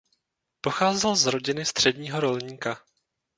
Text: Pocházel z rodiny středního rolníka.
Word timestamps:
Pocházel 0.61 1.15
z 1.15 1.25
rodiny 1.25 1.65
středního 1.65 2.19
rolníka. 2.19 2.77